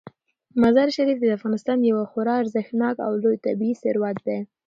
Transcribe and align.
مزارشریف 0.61 1.17
د 1.21 1.27
افغانستان 1.37 1.77
یو 1.89 1.97
خورا 2.11 2.33
ارزښتناک 2.41 2.95
او 3.07 3.11
لوی 3.23 3.37
طبعي 3.45 3.71
ثروت 3.81 4.17
دی. 4.27 4.39